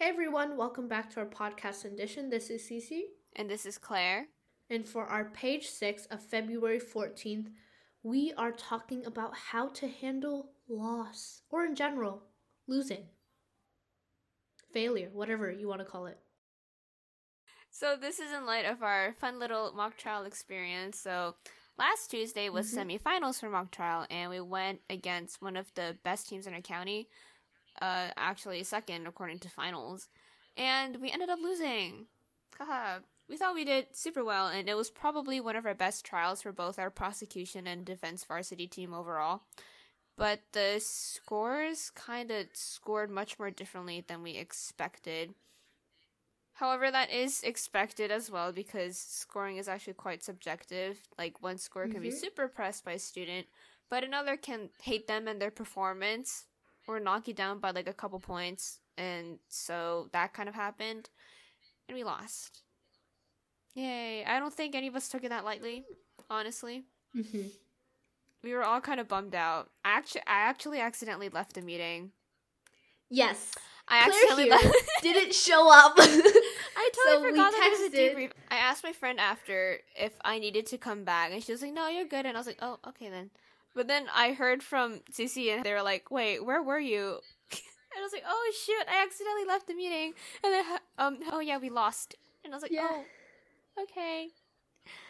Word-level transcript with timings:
Hey 0.00 0.08
everyone, 0.08 0.56
welcome 0.56 0.88
back 0.88 1.10
to 1.10 1.20
our 1.20 1.26
podcast 1.26 1.84
edition. 1.84 2.30
This 2.30 2.48
is 2.48 2.62
Cece. 2.62 3.02
And 3.36 3.50
this 3.50 3.66
is 3.66 3.76
Claire. 3.76 4.28
And 4.70 4.88
for 4.88 5.04
our 5.04 5.26
page 5.26 5.68
six 5.68 6.06
of 6.06 6.22
February 6.22 6.80
14th, 6.80 7.50
we 8.02 8.32
are 8.38 8.50
talking 8.50 9.04
about 9.04 9.36
how 9.36 9.68
to 9.68 9.88
handle 9.88 10.52
loss, 10.70 11.42
or 11.50 11.66
in 11.66 11.74
general, 11.74 12.22
losing, 12.66 13.08
failure, 14.72 15.10
whatever 15.12 15.50
you 15.50 15.68
want 15.68 15.80
to 15.80 15.84
call 15.84 16.06
it. 16.06 16.18
So, 17.70 17.94
this 17.94 18.20
is 18.20 18.32
in 18.32 18.46
light 18.46 18.64
of 18.64 18.82
our 18.82 19.12
fun 19.12 19.38
little 19.38 19.70
mock 19.74 19.98
trial 19.98 20.24
experience. 20.24 20.98
So, 20.98 21.36
last 21.76 22.10
Tuesday 22.10 22.48
was 22.48 22.72
Mhm. 22.72 22.98
semifinals 22.98 23.38
for 23.38 23.50
mock 23.50 23.70
trial, 23.70 24.06
and 24.08 24.30
we 24.30 24.40
went 24.40 24.80
against 24.88 25.42
one 25.42 25.58
of 25.58 25.74
the 25.74 25.98
best 26.02 26.26
teams 26.26 26.46
in 26.46 26.54
our 26.54 26.62
county, 26.62 27.10
uh, 27.80 28.08
actually 28.16 28.62
second 28.64 29.06
according 29.06 29.38
to 29.40 29.48
finals, 29.48 30.08
and 30.56 30.96
we 31.00 31.10
ended 31.10 31.30
up 31.30 31.38
losing. 31.40 32.06
Haha. 32.58 33.00
We 33.28 33.36
thought 33.36 33.54
we 33.54 33.64
did 33.64 33.94
super 33.96 34.24
well, 34.24 34.48
and 34.48 34.68
it 34.68 34.76
was 34.76 34.90
probably 34.90 35.40
one 35.40 35.54
of 35.54 35.64
our 35.64 35.74
best 35.74 36.04
trials 36.04 36.42
for 36.42 36.52
both 36.52 36.78
our 36.78 36.90
prosecution 36.90 37.66
and 37.66 37.84
defense 37.84 38.24
varsity 38.24 38.66
team 38.66 38.92
overall. 38.92 39.42
But 40.16 40.40
the 40.52 40.80
scores 40.80 41.90
kind 41.90 42.30
of 42.30 42.46
scored 42.52 43.08
much 43.10 43.38
more 43.38 43.50
differently 43.50 44.04
than 44.06 44.22
we 44.22 44.32
expected. 44.32 45.34
However, 46.54 46.90
that 46.90 47.10
is 47.10 47.42
expected 47.42 48.10
as 48.10 48.30
well 48.30 48.52
because 48.52 48.98
scoring 48.98 49.56
is 49.56 49.68
actually 49.68 49.94
quite 49.94 50.22
subjective. 50.22 50.98
Like, 51.16 51.40
one 51.42 51.56
score 51.56 51.86
can 51.86 52.02
be 52.02 52.10
Mhm. 52.10 52.20
super 52.20 52.42
impressed 52.42 52.84
by 52.84 52.92
a 52.92 52.98
student, 52.98 53.46
but 53.88 54.04
another 54.04 54.36
can 54.36 54.70
hate 54.82 55.06
them 55.06 55.26
and 55.26 55.40
their 55.40 55.50
performance 55.50 56.46
or 56.90 57.00
knock 57.00 57.28
you 57.28 57.34
down 57.34 57.58
by 57.58 57.70
like 57.70 57.88
a 57.88 57.92
couple 57.92 58.18
points. 58.18 58.80
And 58.98 59.38
so 59.48 60.08
that 60.12 60.34
kind 60.34 60.48
of 60.48 60.54
happened, 60.54 61.08
and 61.88 61.96
we 61.96 62.04
lost. 62.04 62.62
Yay. 63.74 64.24
I 64.24 64.38
don't 64.38 64.52
think 64.52 64.74
any 64.74 64.88
of 64.88 64.96
us 64.96 65.08
took 65.08 65.24
it 65.24 65.30
that 65.30 65.44
lightly, 65.44 65.84
honestly. 66.28 66.84
Mm-hmm. 67.16 67.48
We 68.42 68.54
were 68.54 68.64
all 68.64 68.80
kind 68.80 69.00
of 69.00 69.08
bummed 69.08 69.34
out. 69.34 69.70
I 69.84 69.90
actually, 69.92 70.22
I 70.26 70.40
actually 70.48 70.80
accidentally 70.80 71.28
left 71.28 71.54
the 71.54 71.62
meeting. 71.62 72.10
Yes, 73.08 73.54
I 73.88 74.04
Claire 74.04 74.14
accidentally 74.14 74.50
left. 74.50 74.90
didn't 75.02 75.34
show 75.34 75.70
up. 75.70 75.94
I 75.98 76.90
totally 77.04 77.22
we 77.24 77.30
forgot 77.30 77.52
that 77.52 77.76
was 77.78 77.92
a 77.92 77.96
debrief. 77.96 78.30
I 78.50 78.56
asked 78.56 78.84
my 78.84 78.92
friend 78.92 79.18
after 79.18 79.78
if 79.96 80.12
I 80.24 80.38
needed 80.38 80.66
to 80.66 80.78
come 80.78 81.04
back, 81.04 81.32
and 81.32 81.42
she 81.42 81.52
was 81.52 81.60
like, 81.60 81.72
"No, 81.72 81.88
you're 81.88 82.06
good." 82.06 82.24
And 82.24 82.36
I 82.36 82.40
was 82.40 82.46
like, 82.46 82.58
"Oh, 82.62 82.78
okay 82.88 83.10
then." 83.10 83.30
But 83.74 83.88
then 83.88 84.06
I 84.14 84.32
heard 84.32 84.62
from 84.62 85.00
Cece, 85.12 85.54
and 85.54 85.64
they 85.64 85.72
were 85.72 85.82
like, 85.82 86.10
"Wait, 86.10 86.44
where 86.44 86.62
were 86.62 86.80
you?" 86.80 87.20
and 87.52 87.98
I 87.98 88.02
was 88.02 88.12
like, 88.12 88.24
"Oh 88.26 88.52
shoot, 88.64 88.84
I 88.88 89.02
accidentally 89.02 89.46
left 89.46 89.66
the 89.66 89.74
meeting." 89.74 90.12
And 90.44 90.52
then, 90.52 90.64
um, 90.98 91.18
oh 91.32 91.40
yeah, 91.40 91.58
we 91.58 91.70
lost. 91.70 92.16
And 92.44 92.52
I 92.52 92.56
was 92.56 92.62
like, 92.62 92.72
Yeah. 92.72 92.88
"Oh, 92.90 93.82
okay." 93.82 94.28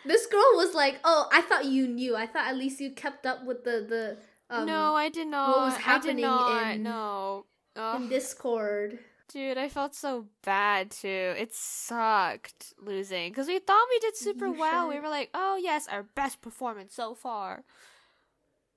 This 0.04 0.26
girl 0.26 0.52
was 0.56 0.74
like, 0.74 1.00
"Oh, 1.04 1.28
I 1.32 1.42
thought 1.42 1.64
you 1.66 1.88
knew. 1.88 2.16
I 2.16 2.26
thought 2.26 2.48
at 2.48 2.56
least 2.56 2.80
you 2.80 2.90
kept 2.90 3.26
up 3.26 3.44
with 3.44 3.64
the 3.64 3.86
the 3.88 4.18
um, 4.54 4.66
no, 4.66 4.94
I 4.94 5.08
did 5.08 5.28
not. 5.28 5.48
What 5.48 5.60
was 5.66 5.74
I 5.74 5.80
happening 5.80 6.22
not. 6.22 6.74
in- 6.74 6.82
no. 6.82 7.46
Ugh. 7.76 8.02
in 8.02 8.08
Discord." 8.08 8.98
Dude, 9.32 9.58
I 9.58 9.68
felt 9.68 9.94
so 9.94 10.26
bad 10.42 10.90
too. 10.90 11.34
It 11.38 11.54
sucked 11.54 12.74
losing 12.82 13.30
because 13.30 13.46
we 13.46 13.60
thought 13.60 13.86
we 13.88 14.00
did 14.00 14.16
super 14.16 14.46
You 14.46 14.54
well. 14.54 14.88
We 14.88 14.98
were 14.98 15.08
like, 15.08 15.30
oh 15.34 15.56
yes, 15.56 15.86
our 15.86 16.02
best 16.02 16.40
performance 16.40 16.94
so 16.96 17.14
far. 17.14 17.62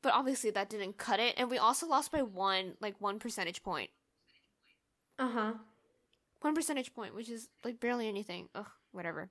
But 0.03 0.13
obviously 0.13 0.51
that 0.51 0.69
didn't 0.69 0.99
cut 0.99 1.19
it, 1.19 1.33
and 1.37 1.49
we 1.49 1.57
also 1.57 1.87
lost 1.87 2.11
by 2.11 2.21
one, 2.21 2.73
like 2.79 2.95
one 2.99 3.17
percentage 3.17 3.63
point. 3.63 3.89
Uh 5.17 5.29
huh. 5.29 5.53
One 6.41 6.53
percentage 6.53 6.93
point, 6.93 7.15
which 7.15 7.29
is 7.29 7.49
like 7.63 7.79
barely 7.79 8.07
anything. 8.07 8.49
Ugh, 8.53 8.67
whatever. 8.91 9.29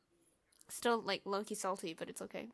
Still 0.68 1.00
like 1.00 1.22
low 1.24 1.44
key 1.44 1.54
salty, 1.54 1.94
but 1.96 2.08
it's 2.08 2.22
okay. 2.22 2.48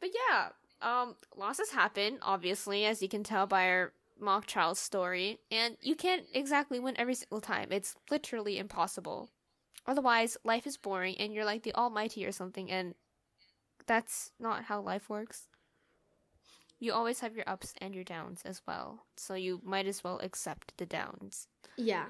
But 0.00 0.10
yeah, 0.14 0.48
um, 0.82 1.14
losses 1.36 1.70
happen, 1.70 2.18
obviously, 2.22 2.84
as 2.86 3.02
you 3.02 3.08
can 3.08 3.22
tell 3.22 3.46
by 3.46 3.68
our 3.68 3.92
mock 4.18 4.46
trial 4.46 4.74
story, 4.74 5.38
and 5.50 5.76
you 5.80 5.94
can't 5.94 6.24
exactly 6.34 6.80
win 6.80 6.98
every 6.98 7.14
single 7.14 7.40
time. 7.40 7.68
It's 7.70 7.94
literally 8.10 8.58
impossible. 8.58 9.30
Otherwise, 9.86 10.36
life 10.44 10.66
is 10.66 10.76
boring 10.76 11.16
and 11.18 11.32
you're 11.32 11.44
like 11.44 11.62
the 11.62 11.74
almighty 11.74 12.24
or 12.26 12.32
something, 12.32 12.70
and 12.70 12.94
that's 13.86 14.32
not 14.40 14.64
how 14.64 14.80
life 14.80 15.08
works. 15.08 15.49
You 16.80 16.92
always 16.92 17.20
have 17.20 17.36
your 17.36 17.48
ups 17.48 17.74
and 17.80 17.94
your 17.94 18.04
downs 18.04 18.42
as 18.44 18.62
well, 18.66 19.04
so 19.16 19.34
you 19.34 19.60
might 19.62 19.86
as 19.86 20.02
well 20.02 20.18
accept 20.20 20.72
the 20.78 20.86
downs 20.86 21.46
Yeah. 21.76 22.06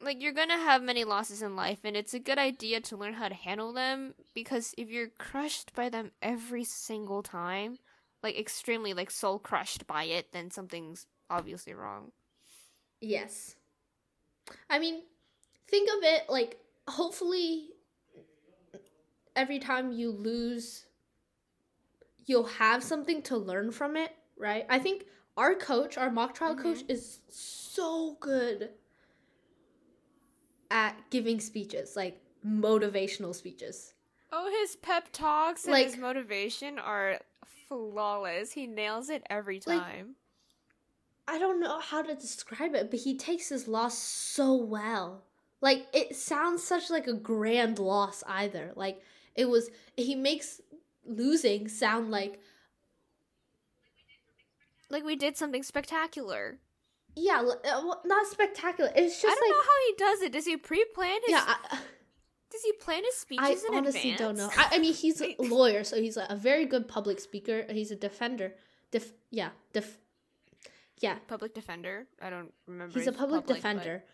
like 0.00 0.20
you're 0.22 0.32
gonna 0.32 0.58
have 0.58 0.82
many 0.82 1.04
losses 1.04 1.42
in 1.42 1.54
life 1.56 1.78
and 1.84 1.96
it's 1.96 2.12
a 2.14 2.18
good 2.18 2.38
idea 2.38 2.80
to 2.80 2.96
learn 2.96 3.14
how 3.14 3.28
to 3.28 3.34
handle 3.34 3.72
them 3.72 4.14
because 4.34 4.74
if 4.76 4.90
you're 4.90 5.08
crushed 5.08 5.72
by 5.74 5.88
them 5.88 6.10
every 6.20 6.64
single 6.64 7.22
time 7.22 7.78
like 8.22 8.38
extremely 8.38 8.92
like 8.92 9.10
soul 9.10 9.38
crushed 9.38 9.86
by 9.86 10.04
it 10.04 10.32
then 10.32 10.50
something's 10.50 11.06
obviously 11.30 11.72
wrong 11.72 12.10
Yes. 13.00 13.56
I 14.70 14.78
mean, 14.78 15.02
think 15.68 15.88
of 15.88 16.02
it 16.04 16.28
like 16.28 16.58
hopefully 16.88 17.70
every 19.34 19.58
time 19.58 19.92
you 19.92 20.10
lose, 20.10 20.84
you'll 22.26 22.44
have 22.44 22.82
something 22.82 23.22
to 23.22 23.36
learn 23.36 23.70
from 23.70 23.96
it, 23.96 24.12
right? 24.36 24.64
I 24.68 24.78
think 24.78 25.06
our 25.36 25.54
coach, 25.54 25.96
our 25.96 26.10
mock 26.10 26.34
trial 26.34 26.54
coach, 26.54 26.78
mm-hmm. 26.78 26.90
is 26.92 27.20
so 27.28 28.16
good 28.20 28.70
at 30.70 30.96
giving 31.10 31.40
speeches, 31.40 31.96
like 31.96 32.20
motivational 32.46 33.34
speeches. 33.34 33.94
oh 34.32 34.50
his 34.60 34.76
pep 34.76 35.08
talks 35.12 35.64
and 35.64 35.72
Like- 35.72 35.86
his 35.86 35.96
motivation 35.96 36.78
are 36.78 37.20
flawless 37.68 38.52
he 38.52 38.66
nails 38.66 39.10
it 39.10 39.22
every 39.30 39.60
Like- 39.66 39.78
time 39.80 40.16
I 41.28 41.38
don't 41.38 41.60
know 41.60 41.78
how 41.78 42.02
to 42.02 42.14
describe 42.16 42.74
it, 42.74 42.90
but 42.90 42.98
he 43.00 43.16
takes 43.16 43.48
his 43.48 43.68
loss 43.68 43.96
so 43.96 44.54
well. 44.54 45.22
Like 45.60 45.86
it 45.92 46.16
sounds 46.16 46.64
such 46.64 46.90
like 46.90 47.06
a 47.06 47.12
grand 47.12 47.78
loss 47.78 48.24
either. 48.26 48.72
Like 48.74 49.00
it 49.36 49.48
was 49.48 49.70
he 49.96 50.16
makes 50.16 50.60
losing 51.06 51.68
sound 51.68 52.10
like 52.10 52.40
like 54.90 55.04
we 55.04 55.16
did 55.16 55.36
something 55.36 55.62
spectacular 55.62 56.58
yeah, 57.14 57.42
uh, 57.42 57.54
well, 57.62 58.00
not 58.06 58.26
spectacular. 58.26 58.90
It's 58.96 59.20
just 59.20 59.26
i 59.26 59.34
don't 59.38 59.42
like 59.42 59.50
know 59.50 59.62
how 59.62 59.86
he 59.86 59.94
does 59.98 60.22
it 60.22 60.32
does 60.32 60.46
he 60.46 60.56
pre-plan 60.56 61.20
his 61.26 61.30
yeah, 61.30 61.44
I, 61.46 61.78
does 62.50 62.62
he 62.62 62.72
plan 62.72 63.04
his 63.04 63.16
speeches 63.16 63.64
I 63.70 63.76
honestly 63.76 64.12
advance 64.12 64.18
don't 64.18 64.36
know. 64.38 64.50
I, 64.56 64.76
I 64.76 64.78
mean, 64.78 64.94
he's 64.94 65.20
a 65.20 65.34
lawyer, 65.38 65.84
so 65.84 65.96
he's 65.96 66.16
like 66.16 66.30
a 66.30 66.36
very 66.36 66.64
good 66.64 66.86
public 66.88 67.18
speaker. 67.20 67.64
He's 67.70 67.90
a 67.90 67.96
defender. 67.96 68.54
Def, 68.90 69.12
yeah, 69.30 69.50
def, 69.74 69.98
yeah. 71.00 71.16
public 71.28 71.52
defender 71.54 72.06
i 72.22 72.30
don't 72.30 72.52
remember 72.66 72.98
he's 72.98 73.08
a 73.08 73.12
public, 73.12 73.46
but- 73.46 73.56
defender 73.56 74.04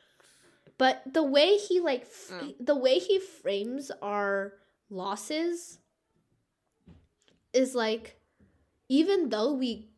but 0.77 1.03
the 1.13 1.23
way 1.23 1.57
he 1.57 1.79
like 1.81 2.03
f- 2.03 2.33
Oh. 2.33 2.53
the 2.59 2.77
way 2.77 2.99
he 2.99 3.21
frames 3.21 3.93
our 4.03 4.55
losses 4.91 5.79
is 7.53 7.75
like 7.75 8.21
even 8.89 9.29
though 9.29 9.53
we 9.53 9.89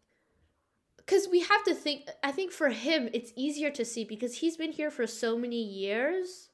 because 0.97 1.29
we 1.29 1.41
have 1.41 1.65
to 1.65 1.75
think 1.75 2.09
i 2.23 2.31
think 2.31 2.53
for 2.53 2.69
him 2.69 3.09
it's 3.13 3.33
easier 3.37 3.71
to 3.71 3.85
see 3.85 4.05
because 4.05 4.39
he's 4.39 4.57
been 4.57 4.73
here 4.73 4.91
for 4.91 5.07
so 5.07 5.37
many 5.37 5.63
years 5.63 6.49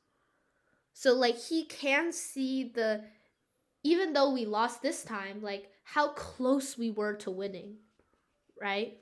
so 0.92 1.12
like 1.14 1.36
he 1.38 1.64
can 1.66 2.12
see 2.12 2.64
the 2.64 3.02
even 3.82 4.12
though 4.12 4.32
we 4.32 4.44
lost 4.46 4.82
this 4.82 5.04
time 5.04 5.42
like 5.42 5.70
how 5.84 6.08
close 6.08 6.76
we 6.78 6.90
were 6.90 7.14
to 7.14 7.30
winning 7.30 7.76
right 8.60 8.98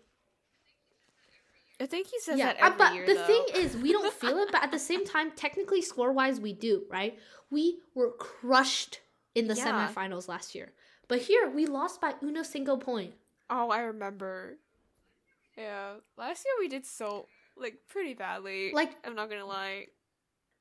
I 1.81 1.87
think 1.87 2.07
he 2.07 2.19
says 2.21 2.39
yeah, 2.39 2.53
that 2.53 2.63
uh, 2.63 2.67
every 2.67 2.79
but 2.79 2.95
year. 2.95 3.07
the 3.07 3.15
though. 3.15 3.27
thing 3.27 3.45
is, 3.57 3.77
we 3.77 3.93
don't 3.93 4.13
feel 4.21 4.39
it. 4.39 4.49
But 4.53 4.63
at 4.63 4.71
the 4.71 4.79
same 4.79 5.05
time, 5.05 5.33
technically, 5.33 5.83
score 5.83 6.13
wise, 6.13 6.39
we 6.41 6.53
do. 6.53 6.85
Right? 6.89 7.19
We 7.51 7.81
were 7.95 8.13
crushed 8.13 9.01
in 9.35 9.49
the 9.49 9.55
Yeah. 9.55 9.89
semifinals 9.89 10.29
last 10.29 10.55
year, 10.55 10.73
but 11.09 11.21
here 11.21 11.51
we 11.51 11.67
lost 11.67 12.01
by 12.01 12.15
uno 12.23 12.43
single 12.43 12.79
point. 12.79 13.15
oh, 13.51 13.71
I 13.71 13.81
remember. 13.81 14.59
Yeah, 15.57 15.95
last 16.17 16.45
year 16.45 16.55
we 16.59 16.69
did 16.69 16.85
so 16.85 17.27
like 17.57 17.79
pretty 17.89 18.15
badly. 18.15 18.73
Like 18.73 18.93
I'm 19.05 19.15
not 19.15 19.31
gonna 19.31 19.47
lie. 19.47 19.87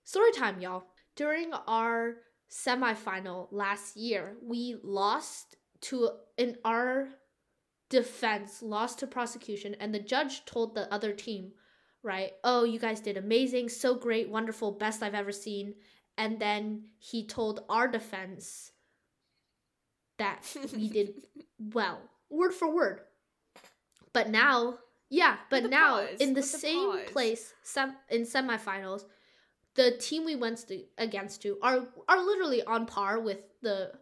story 0.04 0.32
time, 0.32 0.62
y'all. 0.62 0.86
During 1.16 1.54
our 1.68 2.16
semifinal 2.50 3.48
last 3.52 3.98
year, 3.98 4.38
we 4.42 4.78
lost 4.84 5.58
to 5.82 6.10
in 6.38 6.58
our 6.64 7.10
defense, 7.90 8.62
lost 8.62 9.00
to 9.00 9.08
prosecution, 9.08 9.76
and 9.80 9.94
the 9.94 10.00
judge 10.00 10.46
told 10.46 10.74
the 10.74 10.92
other 10.94 11.14
team, 11.14 11.52
right? 12.02 12.32
Oh, 12.44 12.64
you 12.64 12.80
guys 12.80 13.00
did 13.00 13.18
amazing, 13.18 13.70
so 13.70 13.96
great, 13.96 14.30
wonderful, 14.30 14.72
best 14.72 15.04
I've 15.04 15.14
ever 15.14 15.32
seen. 15.32 15.76
And 16.18 16.40
then 16.40 16.86
he 17.00 17.26
told 17.26 17.64
our 17.70 17.88
defense 17.88 18.72
that 20.18 20.46
we 20.76 20.90
did 20.90 21.24
well, 21.60 22.02
word 22.30 22.54
for 22.54 22.70
word. 22.74 23.02
But 24.14 24.30
now 24.30 24.80
Yeah, 25.10 25.38
but 25.50 25.70
now 25.70 25.98
pause? 25.98 26.20
in 26.20 26.34
the 26.34 26.42
With 26.42 26.50
same 26.50 26.90
place, 27.06 27.54
sem- 27.64 27.98
in 28.10 28.24
semifinals, 28.24 29.06
the 29.76 29.92
team 29.92 30.26
we 30.26 30.36
went 30.36 30.60
to, 30.68 30.84
against 30.98 31.42
to 31.44 31.58
are 31.62 31.88
are 32.08 32.22
literally 32.24 32.64
on 32.64 32.86
par 32.86 33.20
with 33.20 33.40
the 33.62 33.94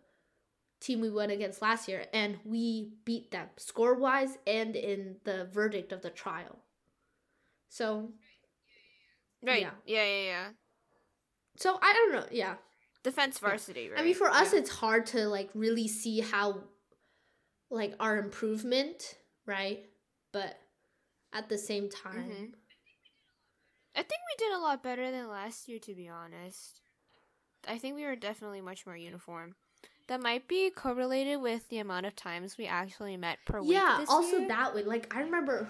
team 0.79 1.01
we 1.01 1.09
went 1.09 1.31
against 1.31 1.61
last 1.61 1.87
year, 1.87 2.05
and 2.13 2.39
we 2.45 2.93
beat 3.05 3.31
them 3.31 3.49
score 3.57 3.95
wise 3.95 4.37
and 4.47 4.75
in 4.75 5.17
the 5.23 5.45
verdict 5.51 5.91
of 5.91 6.01
the 6.01 6.09
trial. 6.11 6.59
So, 7.69 8.11
Right. 9.43 9.61
Yeah. 9.61 9.71
Yeah. 9.85 10.03
yeah, 10.05 10.21
yeah, 10.23 10.49
so 11.57 11.77
I 11.81 11.93
don't 11.93 12.11
know. 12.13 12.25
Yeah, 12.31 12.55
Defense 13.03 13.39
varsity, 13.39 13.89
right? 13.89 13.99
I 13.99 14.03
mean, 14.03 14.13
for 14.13 14.29
us, 14.29 14.53
Yeah. 14.53 14.59
it's 14.59 14.69
hard 14.69 15.05
to 15.07 15.27
like 15.27 15.49
really 15.55 15.87
see 15.87 16.19
how, 16.19 16.63
like, 17.69 17.95
our 17.99 18.17
improvement, 18.17 19.17
right? 19.45 19.89
But 20.31 20.59
at 21.33 21.49
the 21.49 21.57
same 21.57 21.89
time, 21.89 22.29
Mhm. 22.29 22.53
I 23.95 24.03
think 24.03 24.21
we 24.29 24.45
did 24.45 24.53
a 24.53 24.59
lot 24.59 24.83
better 24.83 25.09
than 25.11 25.27
last 25.29 25.67
year, 25.67 25.79
to 25.79 25.93
be 25.95 26.07
honest. 26.07 26.81
I 27.67 27.77
think 27.77 27.95
we 27.95 28.05
were 28.05 28.15
definitely 28.15 28.61
much 28.61 28.85
more 28.85 28.95
uniform. 28.95 29.55
That 30.07 30.21
might 30.21 30.47
be 30.47 30.69
correlated 30.69 31.41
with 31.41 31.67
the 31.69 31.77
amount 31.79 32.05
of 32.05 32.15
times 32.15 32.57
we 32.57 32.65
actually 32.67 33.17
met 33.17 33.39
per 33.45 33.61
week. 33.61 33.71
yeah. 33.71 34.05
Also, 34.07 34.37
year. 34.39 34.47
that 34.47 34.73
way, 34.75 34.83
like, 34.83 35.13
I 35.15 35.21
remember. 35.21 35.69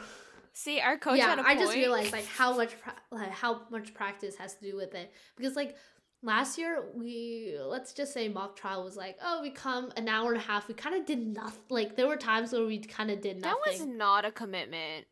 See, 0.53 0.79
our 0.81 0.97
coach 0.97 1.17
yeah, 1.17 1.29
had 1.29 1.39
a 1.39 1.47
I 1.47 1.55
just 1.55 1.73
realized 1.73 2.11
like 2.11 2.25
how 2.25 2.55
much 2.57 2.77
pra- 2.81 3.01
like 3.09 3.31
how 3.31 3.65
much 3.69 3.93
practice 3.93 4.35
has 4.35 4.55
to 4.55 4.69
do 4.71 4.75
with 4.75 4.93
it 4.95 5.13
because 5.37 5.55
like 5.55 5.77
last 6.23 6.57
year 6.57 6.83
we 6.93 7.55
let's 7.63 7.93
just 7.93 8.13
say 8.13 8.27
mock 8.27 8.55
trial 8.55 8.83
was 8.83 8.95
like 8.95 9.17
oh 9.23 9.41
we 9.41 9.49
come 9.49 9.91
an 9.97 10.07
hour 10.07 10.31
and 10.31 10.37
a 10.39 10.43
half 10.43 10.67
we 10.67 10.73
kind 10.73 10.95
of 10.95 11.05
did 11.05 11.19
nothing 11.19 11.61
like 11.69 11.95
there 11.95 12.07
were 12.07 12.17
times 12.17 12.53
where 12.53 12.65
we 12.65 12.77
kind 12.77 13.09
of 13.09 13.21
did 13.21 13.41
nothing. 13.41 13.57
that 13.65 13.71
was 13.71 13.85
not 13.85 14.25
a 14.25 14.31
commitment. 14.31 15.05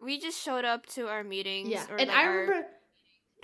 We 0.00 0.20
just 0.20 0.38
showed 0.42 0.66
up 0.66 0.84
to 0.88 1.08
our 1.08 1.24
meetings. 1.24 1.70
yeah, 1.70 1.86
or 1.88 1.96
and 1.96 2.08
like 2.08 2.16
I 2.16 2.24
remember 2.24 2.66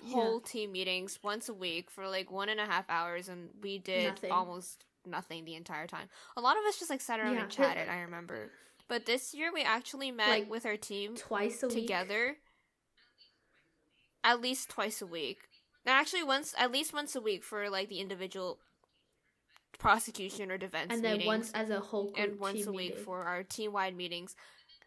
yeah. 0.05 0.13
whole 0.13 0.41
team 0.41 0.73
meetings 0.73 1.19
once 1.23 1.49
a 1.49 1.55
week 1.55 1.91
for 1.91 2.07
like 2.07 2.31
one 2.31 2.51
and 2.51 2.61
a 2.61 2.67
half 2.67 2.85
hours, 2.91 3.31
and 3.31 3.49
we 3.63 3.79
did 3.79 4.09
Nothing. 4.09 4.31
almost 4.31 4.85
nothing 5.07 5.47
the 5.47 5.55
entire 5.55 5.87
time. 5.87 6.09
A 6.37 6.41
lot 6.43 6.59
of 6.59 6.65
us 6.65 6.79
just 6.79 6.91
like 6.91 7.01
sat 7.01 7.19
around 7.19 7.37
Yeah, 7.37 7.43
and 7.45 7.51
chatted. 7.51 7.89
I 7.89 8.01
remember, 8.01 8.51
but 8.89 9.07
this 9.07 9.33
year 9.33 9.51
we 9.55 9.63
actually 9.63 10.11
met 10.11 10.29
Like, 10.29 10.51
with 10.51 10.67
our 10.67 10.77
team 10.77 11.17
twice 11.17 11.63
a 11.63 11.69
week 11.69 11.77
together 11.87 12.37
at 14.23 14.41
least 14.41 14.69
twice 14.69 15.01
a 15.03 15.07
week. 15.07 15.49
Actually, 15.87 16.23
once 16.23 16.55
at 16.59 16.71
least 16.71 16.93
once 16.93 17.17
a 17.17 17.21
week 17.21 17.43
for 17.43 17.69
like 17.71 17.89
the 17.89 18.01
individual 18.01 18.59
prosecution 19.79 20.51
or 20.51 20.59
defense 20.59 20.93
and 20.93 21.03
then 21.03 21.13
meetings 21.13 21.27
once 21.27 21.51
as 21.55 21.71
a 21.71 21.81
whole 21.81 22.11
group 22.11 22.19
and 22.19 22.39
once 22.39 22.67
a 22.67 22.71
week 22.71 22.91
meeting. 22.91 23.05
for 23.05 23.25
our 23.25 23.43
team 23.43 23.73
wide 23.73 23.97
meetings. 23.97 24.37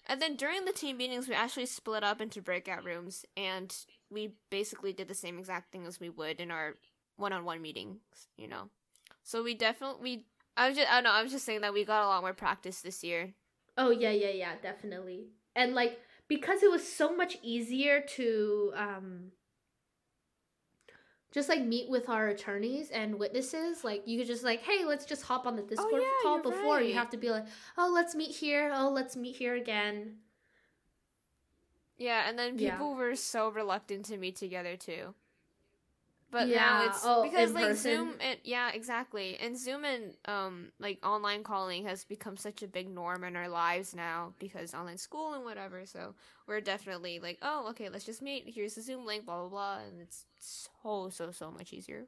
And 0.05 0.21
then 0.21 0.35
during 0.35 0.65
the 0.65 0.73
team 0.73 0.97
meetings, 0.97 1.27
we 1.27 1.33
actually 1.33 1.65
split 1.65 2.03
up 2.03 2.19
into 2.19 2.41
breakout 2.41 2.83
rooms, 2.83 3.25
and 3.37 3.73
we 4.09 4.33
basically 4.49 4.91
did 4.91 5.07
the 5.07 5.13
same 5.13 5.39
exact 5.39 5.71
thing 5.71 5.85
as 5.85 5.99
we 5.99 6.09
would 6.09 6.41
in 6.41 6.51
our 6.51 6.75
one 7.15 7.31
on 7.31 7.45
one 7.45 7.61
meetings. 7.61 7.99
You 8.37 8.47
know, 8.47 8.69
so 9.23 9.43
we 9.43 9.55
definitely 9.55 10.01
we. 10.01 10.25
I 10.57 10.67
was 10.67 10.77
just 10.77 10.91
I 10.91 10.95
don't 10.95 11.05
know. 11.05 11.11
I 11.11 11.23
was 11.23 11.31
just 11.31 11.45
saying 11.45 11.61
that 11.61 11.73
we 11.73 11.85
got 11.85 12.03
a 12.03 12.07
lot 12.07 12.21
more 12.21 12.33
practice 12.33 12.81
this 12.81 13.03
year. 13.03 13.33
Oh 13.77 13.91
yeah, 13.91 14.11
yeah, 14.11 14.29
yeah, 14.29 14.53
definitely. 14.61 15.27
And 15.55 15.73
like 15.73 15.99
because 16.27 16.63
it 16.63 16.69
was 16.69 16.85
so 16.85 17.15
much 17.15 17.37
easier 17.41 18.01
to 18.15 18.73
um 18.75 19.31
just 21.33 21.49
like 21.49 21.61
meet 21.63 21.89
with 21.89 22.09
our 22.09 22.27
attorneys 22.27 22.91
and 22.91 23.17
witnesses, 23.19 23.83
like 23.83 24.03
you 24.07 24.19
could 24.19 24.27
just 24.27 24.43
like, 24.43 24.61
hey, 24.61 24.85
let's 24.85 25.05
just 25.05 25.23
hop 25.23 25.47
on 25.47 25.55
the 25.55 25.63
Discord 25.63 25.91
Oh, 25.93 25.97
yeah, 25.99 26.29
call 26.29 26.41
before 26.51 26.81
you 26.81 26.93
have 26.93 27.09
to 27.09 27.17
be 27.17 27.29
like, 27.31 27.45
oh, 27.77 27.91
let's 27.93 28.13
meet 28.15 28.31
here. 28.31 28.71
Oh, 28.73 28.89
let's 28.89 29.15
meet 29.15 29.35
here 29.35 29.55
again. 29.55 30.17
Yeah, 31.97 32.27
and 32.27 32.37
then 32.37 32.57
Yeah. 32.57 32.71
people 32.71 32.95
were 32.95 33.15
so 33.15 33.49
reluctant 33.49 34.05
to 34.05 34.17
meet 34.17 34.35
together 34.35 34.77
too. 34.77 35.15
But 36.31 36.47
Yeah, 36.49 36.57
now 36.57 36.85
it's 36.87 36.99
oh, 37.03 37.23
because 37.23 37.53
like 37.53 37.65
person? 37.67 37.91
Zoom 37.91 38.15
and 38.19 38.39
yeah, 38.43 38.71
exactly. 38.71 39.37
And 39.37 39.55
Zoom 39.57 39.85
and 39.85 40.17
um 40.25 40.71
like 40.79 40.99
online 41.05 41.43
calling 41.43 41.85
has 41.85 42.05
become 42.05 42.37
such 42.37 42.63
a 42.63 42.67
big 42.67 42.89
norm 42.89 43.23
in 43.23 43.35
our 43.35 43.47
lives 43.47 43.93
now 43.95 44.33
because 44.39 44.73
online 44.73 44.97
school 44.97 45.33
and 45.33 45.43
whatever. 45.43 45.85
So 45.85 46.15
we're 46.47 46.61
definitely 46.61 47.19
like, 47.19 47.37
oh, 47.43 47.67
okay, 47.69 47.89
let's 47.89 48.05
just 48.05 48.23
meet. 48.23 48.45
Here's 48.47 48.73
the 48.73 48.81
Zoom 48.81 49.05
link, 49.05 49.25
blah 49.25 49.41
blah 49.41 49.49
blah, 49.49 49.77
and 49.87 50.01
it's 50.01 50.25
so 50.43 51.09
so 51.09 51.31
so 51.31 51.51
much 51.51 51.73
easier. 51.73 52.05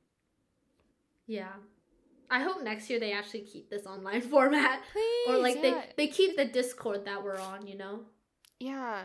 Yeah. 1.28 1.54
I 2.30 2.42
hope 2.42 2.64
next 2.64 2.90
year 2.90 3.00
they 3.00 3.14
actually 3.14 3.42
keep 3.42 3.70
this 3.70 3.86
online 3.86 4.22
format. 4.34 4.82
or 5.28 5.38
like 5.38 5.56
yeah. 5.56 5.62
they, 5.98 6.06
they 6.06 6.08
keep 6.08 6.36
the 6.36 6.46
Discord 6.46 7.06
that 7.06 7.24
we're 7.24 7.40
on, 7.40 7.68
you 7.68 7.78
know? 7.78 8.02
Yeah. 8.60 9.04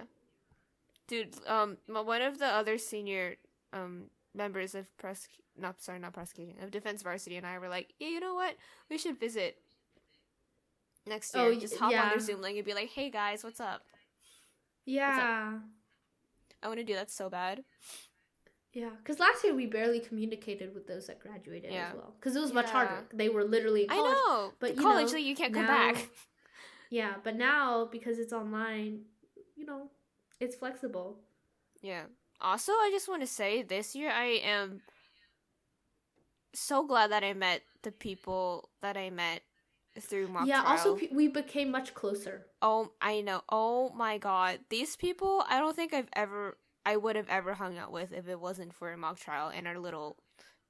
Dude, 1.07 1.35
um 1.47 1.79
one 1.87 2.23
of 2.23 2.39
the 2.39 2.47
other 2.47 2.79
senior 2.79 3.37
um 3.73 4.05
members 4.35 4.75
of 4.75 4.97
press 4.97 5.29
not 5.59 5.83
sorry, 5.83 5.99
not 5.99 6.13
prosecution, 6.13 6.55
of 6.63 6.71
defense 6.71 7.03
varsity 7.03 7.37
and 7.37 7.47
I 7.47 7.59
were 7.59 7.69
like, 7.69 7.93
Yeah, 7.99 8.09
you 8.09 8.21
know 8.21 8.35
what? 8.35 8.57
We 8.89 8.99
should 8.99 9.19
visit 9.19 9.59
next 11.07 11.35
year. 11.35 11.45
Oh, 11.45 11.55
Just 11.55 11.77
hop 11.77 11.93
on 11.93 12.11
their 12.11 12.21
Zoom 12.21 12.41
link 12.41 12.57
and 12.57 12.67
be 12.67 12.75
like, 12.75 12.91
Hey 12.91 13.11
guys, 13.11 13.45
what's 13.45 13.61
up? 13.61 13.83
Yeah. 14.87 15.59
I 16.63 16.69
wanna 16.69 16.85
do 16.85 16.95
that 16.95 17.11
so 17.11 17.29
bad. 17.31 17.65
Yeah, 18.73 18.91
because 19.03 19.19
last 19.19 19.43
year 19.43 19.55
we 19.55 19.67
barely 19.67 19.99
communicated 20.01 20.75
with 20.75 20.87
those 20.87 21.09
that 21.09 21.19
graduated 21.21 21.73
Yeah. 21.73 21.89
as 21.89 21.95
well. 21.97 22.15
Because 22.19 22.37
it 22.37 22.41
was 22.41 22.53
much 22.53 22.67
Yeah. 22.67 22.73
harder. 22.73 23.07
They 23.13 23.29
were 23.29 23.45
literally 23.45 23.85
in 23.85 23.91
I 23.91 23.97
know. 23.97 24.53
but, 24.61 24.77
you 24.77 24.83
college 24.83 25.11
know, 25.13 25.19
you 25.19 25.35
can't 25.35 25.53
come 25.53 25.67
now- 25.67 25.93
back. 25.93 26.09
Yeah, 26.93 27.15
but 27.23 27.37
now 27.37 27.85
because 27.85 28.19
it's 28.19 28.33
online, 28.33 29.05
you 29.55 29.65
know, 29.65 29.91
it's 30.41 30.57
flexible. 30.57 31.21
Yeah. 31.81 32.07
Also, 32.41 32.73
I 32.73 32.91
just 32.93 33.09
want 33.09 33.21
to 33.23 33.29
say 33.29 33.63
this 33.63 33.95
year 33.95 34.11
I 34.11 34.41
am 34.43 34.83
so 36.53 36.85
glad 36.85 37.11
that 37.13 37.23
I 37.23 37.33
met 37.33 37.63
the 37.83 37.93
people 37.93 38.71
that 38.81 38.97
I 38.97 39.11
met 39.11 39.43
through 40.01 40.29
mock 40.29 40.47
yeah. 40.49 40.63
Also, 40.65 40.97
trial. 40.97 41.09
pe- 41.09 41.15
we 41.15 41.29
became 41.29 41.71
much 41.71 41.95
closer. 41.95 42.47
Oh, 42.63 42.93
I 43.01 43.21
know. 43.21 43.43
Oh 43.49 43.91
my 43.91 44.19
god. 44.19 44.61
These 44.69 44.97
people, 44.97 45.45
I 45.49 45.59
don't 45.61 45.77
think 45.77 45.93
I've 45.95 46.09
ever 46.15 46.57
I 46.85 46.97
would 46.97 47.17
have 47.17 47.29
ever 47.29 47.55
hung 47.55 47.77
out 47.79 47.93
with 47.93 48.13
if 48.13 48.29
it 48.29 48.41
wasn't 48.41 48.73
for 48.75 48.93
a 48.93 48.97
mock 48.97 49.19
trial 49.19 49.49
and 49.55 49.69
our 49.69 49.79
little 49.79 50.17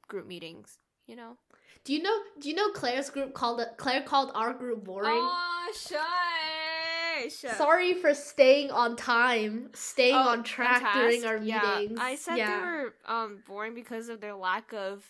group 0.09 0.27
meetings, 0.27 0.79
you 1.07 1.17
know? 1.17 1.37
Do 1.85 1.93
you 1.95 2.03
know? 2.03 2.19
Do 2.41 2.49
you 2.49 2.55
know 2.55 2.71
Claire's 2.73 3.11
group 3.11 3.33
called? 3.33 3.63
Claire 3.79 4.03
called 4.03 4.33
our 4.35 4.53
group 4.53 4.85
boring. 4.85 5.11
Oh, 5.13 5.73
shush. 5.75 7.33
Sorry 7.57 7.95
for 7.95 8.13
staying 8.15 8.71
on 8.71 8.97
time, 8.97 9.71
staying 9.75 10.15
Oh, 10.15 10.31
on 10.31 10.43
track 10.43 10.95
during 10.95 11.25
our 11.25 11.37
Yeah, 11.37 11.79
meetings. 11.81 11.99
I 12.01 12.15
said 12.17 12.37
yeah. 12.37 12.59
they 12.59 12.65
were 12.67 12.95
um 13.07 13.43
boring 13.47 13.75
because 13.75 14.09
of 14.09 14.21
their 14.21 14.35
lack 14.35 14.73
of 14.73 15.05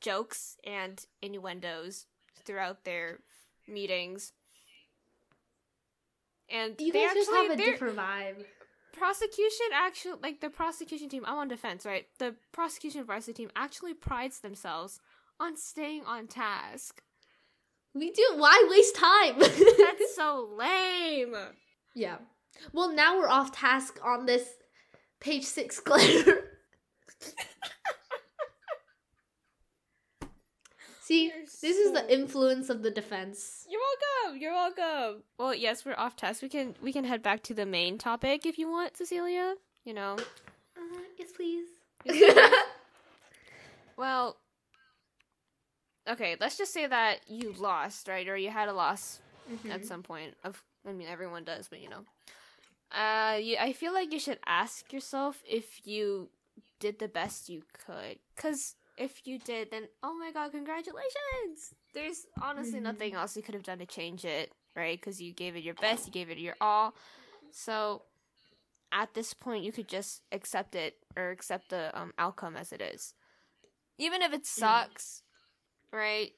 jokes 0.00 0.56
and 0.64 1.04
innuendos 1.22 2.06
throughout 2.44 2.84
their 2.84 3.20
meetings. 3.68 4.32
And 6.48 6.74
You 6.80 6.92
they 6.92 7.04
guys 7.06 7.14
just 7.14 7.30
have 7.30 7.50
a 7.50 7.56
different 7.56 7.96
vibe. 7.96 8.44
Prosecution 8.98 9.66
actually 9.74 10.18
like 10.22 10.40
the 10.40 10.50
prosecution 10.50 11.08
team 11.08 11.24
i'm 11.26 11.36
on 11.36 11.48
defense 11.48 11.84
right 11.84 12.06
the 12.18 12.34
prosecution 12.52 13.04
varsity 13.04 13.32
team 13.32 13.50
actually 13.56 13.94
prides 13.94 14.40
themselves 14.40 15.00
on 15.38 15.56
staying 15.56 16.02
on 16.04 16.26
task 16.26 17.02
We 17.94 18.10
do. 18.10 18.24
Why 18.36 18.66
waste 18.70 18.96
time? 18.96 19.38
that's 19.78 20.14
so 20.14 20.50
lame 20.56 21.34
yeah. 21.96 22.18
Well, 22.72 22.92
now 22.92 23.18
we're 23.18 23.28
off 23.28 23.52
task 23.52 23.98
on 24.04 24.26
this 24.26 24.46
page 25.18 25.44
six 25.44 25.80
Claire. 25.86 26.50
See, 31.00 31.26
You're 31.26 31.44
this 31.44 31.76
is 31.76 31.92
the 31.92 32.12
influence 32.12 32.68
of 32.68 32.82
the 32.82 32.90
defense. 32.90 33.64
You're 34.34 34.52
welcome. 34.52 34.76
You're 34.78 34.86
welcome. 35.06 35.22
Well 35.38 35.54
yes 35.54 35.84
we're 35.84 35.94
off 35.96 36.16
task 36.16 36.42
we 36.42 36.48
can 36.48 36.74
we 36.80 36.92
can 36.92 37.04
head 37.04 37.22
back 37.22 37.42
to 37.44 37.54
the 37.54 37.66
main 37.66 37.98
topic 37.98 38.46
if 38.46 38.58
you 38.58 38.68
want 38.70 38.96
cecilia 38.96 39.54
you 39.84 39.94
know? 39.94 40.16
Uh, 40.76 40.98
yes, 41.18 41.30
please. 41.32 41.68
well 43.96 44.36
okay 46.08 46.36
let's 46.40 46.56
just 46.58 46.72
say 46.72 46.86
that 46.86 47.20
you 47.28 47.52
lost 47.58 48.08
right 48.08 48.28
or 48.28 48.36
you 48.36 48.50
had 48.50 48.68
a 48.68 48.72
loss 48.72 49.20
Mm-hmm. 49.48 49.70
at 49.70 49.84
some 49.86 50.02
point 50.02 50.34
of 50.42 50.60
i 50.88 50.92
mean 50.92 51.06
everyone 51.06 51.44
does 51.44 51.68
but 51.68 51.80
you 51.80 51.88
know. 51.88 52.00
Uh 52.90 53.36
you, 53.36 53.56
i 53.60 53.72
feel 53.72 53.92
like 53.92 54.12
you 54.12 54.18
should 54.18 54.40
ask 54.44 54.92
yourself 54.92 55.40
if 55.48 55.86
you 55.86 56.30
did 56.80 56.98
the 56.98 57.06
best 57.06 57.48
you 57.48 57.62
could 57.86 58.18
because 58.34 58.74
if 58.96 59.26
you 59.26 59.38
did 59.38 59.70
then 59.70 59.84
oh 60.02 60.16
my 60.18 60.30
god 60.32 60.50
congratulations 60.52 61.74
there's 61.94 62.26
honestly 62.40 62.78
Mhm. 62.78 62.82
nothing 62.84 63.14
else 63.14 63.36
you 63.36 63.42
could 63.42 63.54
have 63.54 63.62
done 63.62 63.78
to 63.78 63.86
change 63.86 64.24
it 64.24 64.52
right 64.74 64.98
because 65.00 65.20
you 65.20 65.32
gave 65.32 65.56
it 65.56 65.62
your 65.62 65.74
best 65.74 66.06
you 66.06 66.12
gave 66.12 66.30
it 66.30 66.38
your 66.38 66.56
all 66.60 66.94
so 67.50 68.02
at 68.92 69.14
this 69.14 69.34
point 69.34 69.64
you 69.64 69.72
could 69.72 69.88
just 69.88 70.22
accept 70.32 70.74
it 70.74 70.96
or 71.16 71.30
accept 71.30 71.68
the 71.70 71.90
um, 71.98 72.12
outcome 72.18 72.56
as 72.56 72.72
it 72.72 72.80
is 72.80 73.14
even 73.98 74.22
if 74.22 74.32
it 74.32 74.46
Yeah. 74.56 74.84
sucks 74.84 75.22
right 75.92 76.32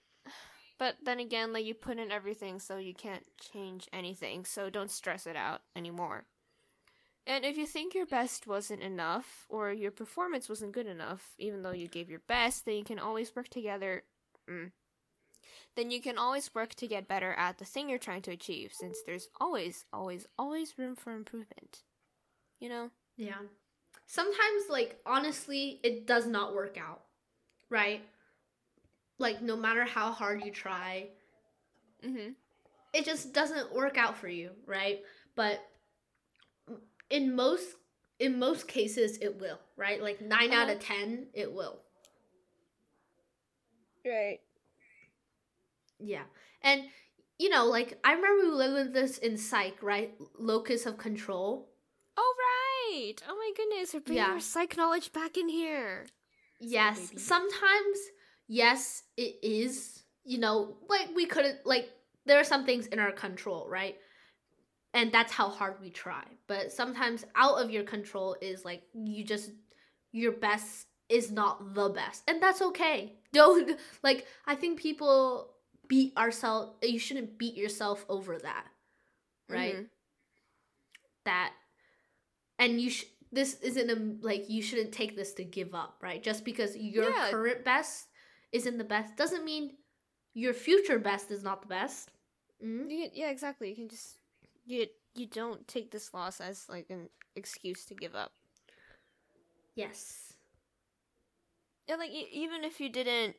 But 0.78 0.94
then 1.04 1.18
again, 1.18 1.52
like 1.52 1.64
you 1.64 1.74
put 1.74 1.98
in 1.98 2.12
everything, 2.12 2.60
so 2.60 2.76
you 2.78 2.94
can't 2.94 3.24
change 3.40 3.88
anything. 3.92 4.44
So 4.44 4.70
don't 4.70 4.92
stress 4.92 5.26
it 5.26 5.34
out 5.34 5.62
anymore. 5.74 6.26
And 7.28 7.44
if 7.44 7.58
you 7.58 7.66
think 7.66 7.94
your 7.94 8.06
best 8.06 8.46
wasn't 8.46 8.82
enough, 8.82 9.44
or 9.50 9.70
your 9.70 9.90
performance 9.90 10.48
wasn't 10.48 10.72
good 10.72 10.86
enough, 10.86 11.34
even 11.38 11.62
though 11.62 11.72
you 11.72 11.86
gave 11.86 12.08
your 12.08 12.22
best, 12.26 12.64
then 12.64 12.76
you 12.76 12.84
can 12.84 12.98
always 12.98 13.36
work 13.36 13.48
together. 13.48 14.02
Mm. 14.50 14.72
Then 15.76 15.90
you 15.90 16.00
can 16.00 16.16
always 16.16 16.54
work 16.54 16.74
to 16.76 16.86
get 16.88 17.06
better 17.06 17.34
at 17.34 17.58
the 17.58 17.66
thing 17.66 17.90
you're 17.90 17.98
trying 17.98 18.22
to 18.22 18.30
achieve, 18.30 18.72
since 18.72 18.96
there's 19.04 19.28
always, 19.38 19.84
always, 19.92 20.26
always 20.38 20.78
room 20.78 20.96
for 20.96 21.12
improvement. 21.12 21.82
You 22.60 22.70
know? 22.70 22.90
Yeah. 23.18 23.42
Sometimes, 24.06 24.64
like, 24.70 24.98
honestly, 25.04 25.80
it 25.84 26.06
does 26.06 26.26
not 26.26 26.54
work 26.54 26.78
out, 26.78 27.02
right? 27.68 28.00
Like, 29.18 29.42
no 29.42 29.54
matter 29.54 29.84
how 29.84 30.12
hard 30.12 30.44
you 30.46 30.50
try, 30.50 31.08
Mm-hmm. 32.02 32.30
it 32.94 33.04
just 33.04 33.34
doesn't 33.34 33.74
work 33.74 33.98
out 33.98 34.16
for 34.16 34.28
you, 34.28 34.52
right? 34.66 35.02
But 35.34 35.60
in 37.10 37.34
most 37.34 37.76
in 38.18 38.38
most 38.38 38.66
cases 38.66 39.18
it 39.18 39.40
will, 39.40 39.58
right? 39.76 40.02
Like 40.02 40.20
9 40.20 40.52
out 40.52 40.68
of 40.70 40.78
uh-huh. 40.78 40.94
10 40.96 41.26
it 41.34 41.52
will. 41.52 41.78
Right. 44.04 44.40
Yeah. 45.98 46.24
And 46.62 46.82
you 47.38 47.48
know, 47.48 47.66
like 47.66 47.98
I 48.04 48.12
remember 48.14 48.56
we 48.56 48.72
with 48.72 48.92
this 48.92 49.18
in 49.18 49.36
psych, 49.36 49.82
right? 49.82 50.14
Locus 50.38 50.86
of 50.86 50.98
control. 50.98 51.68
Oh 52.16 52.34
right! 52.38 53.22
Oh 53.28 53.36
my 53.36 53.52
goodness, 53.56 53.94
we're 53.94 54.00
bringing 54.00 54.24
Yeah. 54.24 54.32
our 54.32 54.40
psych 54.40 54.76
knowledge 54.76 55.12
back 55.12 55.36
in 55.36 55.48
here. 55.48 56.06
Yes. 56.60 57.12
Sometimes 57.16 57.98
yes, 58.48 59.04
it 59.16 59.36
is. 59.42 60.02
You 60.24 60.38
know, 60.38 60.76
like 60.88 61.08
we 61.14 61.26
couldn't 61.26 61.64
like 61.64 61.88
there 62.26 62.38
are 62.40 62.44
some 62.44 62.66
things 62.66 62.86
in 62.88 62.98
our 62.98 63.12
control, 63.12 63.66
right? 63.68 63.96
And 64.94 65.12
that's 65.12 65.32
how 65.32 65.48
hard 65.48 65.80
we 65.80 65.90
try. 65.90 66.24
But 66.46 66.72
sometimes 66.72 67.24
out 67.36 67.56
of 67.62 67.70
your 67.70 67.84
control 67.84 68.36
is 68.40 68.64
like 68.64 68.82
you 68.94 69.22
just 69.24 69.50
your 70.12 70.32
best 70.32 70.86
is 71.08 71.30
not 71.30 71.74
the 71.74 71.88
best. 71.90 72.22
And 72.28 72.42
that's 72.42 72.62
okay. 72.62 73.14
Don't 73.32 73.78
like 74.02 74.26
I 74.46 74.54
think 74.54 74.80
people 74.80 75.52
beat 75.88 76.16
ourselves 76.16 76.72
you 76.82 76.98
shouldn't 76.98 77.38
beat 77.38 77.54
yourself 77.56 78.04
over 78.08 78.38
that. 78.38 78.66
Right? 79.48 79.76
Mhm. 79.76 79.86
that 81.24 81.52
and 82.58 82.80
you 82.80 82.90
sh- 82.90 83.04
this 83.32 83.54
isn't 83.60 83.90
a 83.90 84.26
like 84.26 84.48
you 84.48 84.62
shouldn't 84.62 84.92
take 84.92 85.16
this 85.16 85.32
to 85.34 85.44
give 85.44 85.74
up 85.74 85.96
right 86.02 86.22
just 86.22 86.44
because 86.44 86.76
your 86.76 87.10
Yeah. 87.10 87.30
current 87.30 87.64
best 87.64 88.08
isn't 88.52 88.78
the 88.78 88.84
best 88.84 89.16
doesn't 89.16 89.44
mean 89.44 89.76
your 90.34 90.54
future 90.54 90.98
best 90.98 91.30
is 91.30 91.42
not 91.42 91.60
the 91.62 91.68
best 91.68 92.10
mm? 92.62 92.88
Can- 92.88 93.10
yeah, 93.14 93.30
exactly. 93.30 93.68
You 93.70 93.76
can 93.76 93.88
just 93.88 94.16
you 94.68 94.86
you 95.14 95.26
don't 95.26 95.66
take 95.66 95.90
this 95.90 96.14
loss 96.14 96.40
as 96.40 96.68
like 96.68 96.86
an 96.90 97.08
excuse 97.36 97.84
to 97.86 97.94
give 97.94 98.14
up. 98.14 98.32
yes 99.74 100.34
And 101.88 101.98
like 101.98 102.10
e- 102.10 102.28
even 102.32 102.64
if 102.64 102.80
you 102.80 102.88
didn't 102.90 103.36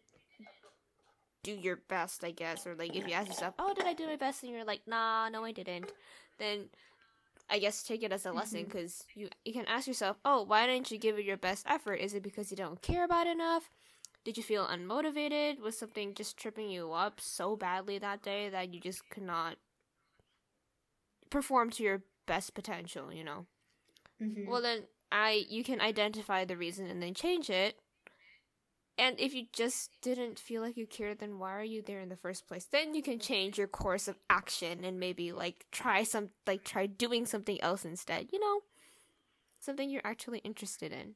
do 1.44 1.52
your 1.54 1.78
best, 1.78 2.24
I 2.24 2.32
guess, 2.32 2.66
or 2.68 2.76
like 2.76 2.96
if 2.96 3.08
you 3.08 3.14
ask 3.14 3.28
yourself, 3.28 3.56
"Oh, 3.60 3.74
did 3.74 3.86
I 3.86 3.94
do 3.94 4.08
my 4.08 4.16
best?" 4.18 4.44
and 4.44 4.52
you're 4.52 4.64
like, 4.66 4.88
"Nah, 4.88 5.30
no, 5.30 5.44
I 5.46 5.52
didn't," 5.52 5.92
then 6.38 6.70
I 7.50 7.60
guess 7.60 7.84
take 7.84 8.04
it 8.04 8.12
as 8.12 8.26
a 8.26 8.32
lesson 8.32 8.66
mm-hmm. 8.66 8.70
because 8.70 9.06
you 9.16 9.30
you 9.46 9.54
can 9.54 9.66
ask 9.68 9.88
yourself, 9.88 10.18
"Oh, 10.26 10.44
why 10.44 10.68
didn't 10.68 10.92
you 10.92 10.98
give 10.98 11.18
it 11.20 11.26
your 11.26 11.38
best 11.38 11.66
effort? 11.68 11.96
Is 11.96 12.14
it 12.14 12.24
because 12.24 12.52
you 12.52 12.58
don't 12.58 12.82
care 12.82 13.04
about 13.06 13.28
it 13.28 13.32
enough? 13.32 13.70
Did 14.26 14.38
you 14.38 14.44
feel 14.44 14.68
unmotivated? 14.68 15.60
Was 15.60 15.78
something 15.78 16.14
just 16.16 16.38
tripping 16.38 16.70
you 16.70 16.94
up 16.94 17.22
so 17.22 17.56
badly 17.56 18.00
that 18.00 18.22
day 18.24 18.50
that 18.50 18.74
you 18.74 18.80
just 18.82 19.10
could 19.10 19.24
not 19.24 19.58
perform 21.30 21.70
to 21.72 21.84
your 21.84 22.04
best 22.26 22.54
potential?" 22.54 23.12
You 23.14 23.24
know. 23.24 23.48
Mhm. 24.20 24.46
Well, 24.48 24.62
then 24.62 24.88
I 25.12 25.46
you 25.50 25.64
can 25.64 25.82
identify 25.82 26.46
the 26.46 26.58
reason 26.58 26.88
and 26.88 27.02
then 27.02 27.14
change 27.14 27.50
it. 27.50 27.80
And 28.98 29.18
if 29.20 29.34
you 29.34 29.46
just 29.54 29.92
didn't 30.02 30.40
feel 30.40 30.62
like 30.62 30.76
you 30.76 30.86
cared, 30.86 31.20
then 31.20 31.40
why 31.40 31.52
are 31.56 31.64
you 31.64 31.82
there 31.82 32.02
in 32.02 32.10
the 32.10 32.18
first 32.18 32.48
place? 32.48 32.66
Then 32.66 32.94
you 32.94 33.02
can 33.02 33.18
change 33.20 33.58
your 33.58 33.68
course 33.68 34.08
of 34.08 34.20
action 34.30 34.84
and 34.84 35.00
maybe 35.00 35.32
like 35.32 35.66
try 35.72 36.04
some 36.04 36.32
like 36.46 36.64
try 36.66 36.86
doing 36.86 37.26
something 37.26 37.62
else 37.62 37.86
instead. 37.86 38.30
You 38.34 38.40
know, 38.40 38.62
something 39.60 39.90
you're 39.90 40.02
actually 40.06 40.40
interested 40.40 40.92
in. 40.92 41.16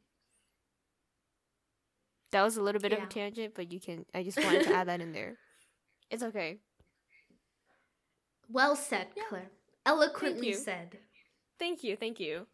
That 2.32 2.42
was 2.44 2.58
a 2.58 2.62
little 2.62 2.82
bit 2.82 2.94
of 2.94 3.02
a 3.02 3.06
tangent, 3.08 3.54
but 3.56 3.72
you 3.72 3.80
can. 3.80 4.06
I 4.14 4.24
just 4.24 4.44
wanted 4.44 4.64
to 4.64 4.74
add 4.74 4.88
that 4.88 5.02
in 5.02 5.12
there. 5.14 5.38
It's 6.12 6.24
okay. 6.24 6.60
well 8.50 8.76
said 8.76 9.08
Yeah. 9.16 9.24
claire 9.28 9.52
eloquently 9.86 10.48
you. 10.50 10.54
said 10.54 10.98
Thank 11.60 11.84
you, 11.84 11.96
thank 11.96 12.20
you. 12.20 12.48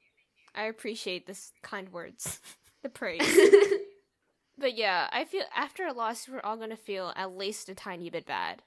I 0.56 0.64
appreciate 0.66 1.26
this 1.26 1.52
kind 1.62 1.92
words, 1.92 2.42
the 2.84 2.90
praise. 3.02 3.24
But 4.58 4.76
yeah, 4.78 5.08
I 5.12 5.24
feel 5.26 5.44
after 5.56 5.86
a 5.88 5.94
loss, 5.94 6.28
we're 6.28 6.42
all 6.42 6.58
gonna 6.58 6.76
feel 6.78 7.14
at 7.16 7.36
least 7.38 7.70
a 7.70 7.76
tiny 7.76 8.10
bit 8.10 8.26
bad, 8.26 8.62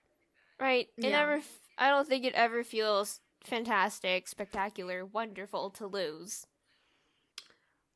right? 0.61 0.89
It 1.03 1.03
Yeah. 1.05 1.11
never. 1.11 1.35
f- 1.35 1.59
I 1.79 1.91
don't 1.91 2.09
think 2.09 2.25
it 2.25 2.35
ever 2.35 2.65
feels 2.65 3.21
fantastic, 3.45 4.29
spectacular, 4.29 5.05
wonderful 5.05 5.71
to 5.71 5.87
lose. 5.87 6.47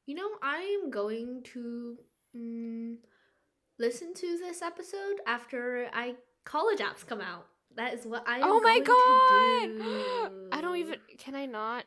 you 0.07 0.15
know 0.15 0.31
i'm 0.43 0.91
going 0.91 1.43
to 1.43 1.97
mm, 2.37 2.97
listen 3.79 4.15
to 4.15 4.39
this 4.39 4.63
episode 4.63 5.17
after 5.27 5.89
i 5.93 6.15
college 6.45 6.79
apps 6.79 7.07
come 7.07 7.21
out 7.21 7.47
that 7.77 7.95
is 7.95 8.07
what 8.07 8.25
i 8.27 8.39
am 8.39 8.45
oh 8.45 8.61
my 8.61 8.81
god! 8.85 10.31
do. 10.31 10.49
I 10.53 10.61
don't 10.61 10.77
even. 10.79 10.97
Can 11.19 11.35
I 11.35 11.47
not 11.47 11.85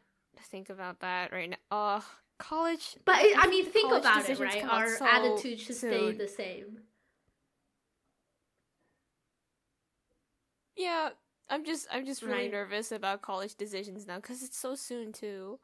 think 0.51 0.69
about 0.69 0.99
that 1.01 1.31
right 1.31 1.49
now? 1.49 1.57
Oh, 1.71 2.05
college. 2.37 2.97
But 3.05 3.15
I, 3.15 3.33
I 3.37 3.47
mean, 3.47 3.65
think 3.65 3.91
about 3.91 4.29
it, 4.29 4.39
right? 4.39 4.63
Our 4.63 4.97
so 4.97 5.05
attitude 5.05 5.59
should 5.59 5.75
stay 5.75 6.13
the 6.13 6.27
same. 6.27 6.79
Yeah, 10.75 11.09
I'm 11.49 11.65
just. 11.65 11.87
I'm 11.91 12.05
just 12.05 12.21
really 12.21 12.43
Right. 12.43 12.51
nervous 12.51 12.91
about 12.91 13.21
college 13.21 13.55
decisions 13.55 14.07
now 14.07 14.17
because 14.17 14.43
it's 14.43 14.57
so 14.57 14.75
soon 14.75 15.11
too. 15.11 15.59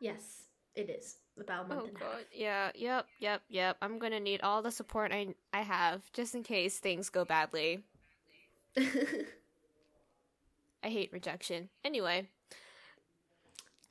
Yes, 0.00 0.44
it 0.74 0.88
is 0.90 1.16
about 1.40 1.66
a 1.66 1.68
month 1.68 1.82
Oh 1.84 1.98
god. 1.98 2.24
Yeah, 2.32 2.70
yep, 2.74 3.06
yep, 3.18 3.42
yep. 3.48 3.76
I'm 3.82 3.98
gonna 3.98 4.20
need 4.20 4.40
all 4.42 4.62
the 4.62 4.70
support 4.70 5.12
I 5.12 5.34
I 5.52 5.62
have 5.62 6.10
just 6.12 6.34
in 6.34 6.42
case 6.42 6.78
things 6.78 7.10
go 7.10 7.24
badly. 7.24 7.82
I 8.76 9.26
hate 10.88 11.12
rejection. 11.12 11.68
Anyway, 11.84 12.28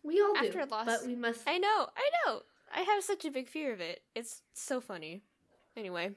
we 0.04 0.22
all 0.22 0.38
After 0.38 0.64
do, 0.64 0.72
loss, 0.72 0.86
but 0.86 1.06
we 1.06 1.16
must. 1.16 1.42
I 1.48 1.58
know, 1.58 1.88
I 1.96 2.10
know. 2.26 2.42
I 2.74 2.82
have 2.82 3.04
such 3.04 3.26
a 3.26 3.32
big 3.32 3.48
fear 3.48 3.74
of 3.74 3.82
it. 3.82 4.02
It's 4.16 4.42
so 4.54 4.80
funny. 4.80 5.22
Anyway, 5.76 6.12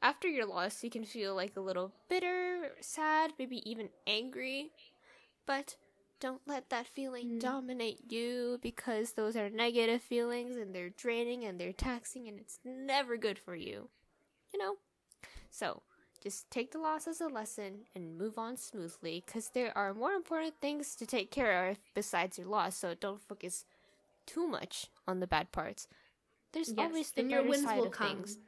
after 0.00 0.28
your 0.28 0.46
loss, 0.46 0.84
you 0.84 0.90
can 0.90 1.04
feel 1.04 1.34
like 1.34 1.56
a 1.56 1.60
little 1.60 1.92
bitter, 2.08 2.72
sad, 2.80 3.32
maybe 3.38 3.68
even 3.68 3.88
angry. 4.06 4.70
But 5.46 5.76
don't 6.20 6.42
let 6.46 6.70
that 6.70 6.86
feeling 6.86 7.38
Mm. 7.38 7.40
dominate 7.40 8.10
you 8.10 8.58
because 8.62 9.12
those 9.12 9.36
are 9.36 9.50
negative 9.50 10.02
feelings 10.02 10.56
and 10.56 10.74
they're 10.74 10.90
draining 10.90 11.44
and 11.44 11.60
they're 11.60 11.72
taxing 11.72 12.26
and 12.28 12.38
it's 12.40 12.58
never 12.64 13.16
good 13.16 13.38
for 13.38 13.54
you. 13.54 13.88
You 14.52 14.58
know? 14.58 14.76
So, 15.50 15.82
just 16.22 16.50
take 16.50 16.72
the 16.72 16.78
loss 16.78 17.06
as 17.06 17.20
a 17.20 17.28
lesson 17.28 17.86
and 17.94 18.18
move 18.18 18.38
on 18.38 18.56
smoothly 18.56 19.22
because 19.24 19.50
there 19.50 19.76
are 19.76 19.94
more 19.94 20.12
important 20.12 20.54
things 20.60 20.94
to 20.96 21.06
take 21.06 21.30
care 21.30 21.68
of 21.68 21.78
besides 21.94 22.38
your 22.38 22.48
loss, 22.48 22.76
so 22.76 22.94
don't 22.94 23.20
focus 23.22 23.64
too 24.26 24.46
much 24.46 24.86
on 25.06 25.20
the 25.20 25.26
bad 25.26 25.52
parts. 25.52 25.86
There's 26.52 26.72
yes, 26.76 26.88
always 26.90 27.10
the 27.12 27.22
better 27.22 27.42
wins 27.42 27.64
side 27.64 27.78
will 27.78 27.86
of 27.86 27.92
come. 27.92 28.16
things. 28.16 28.38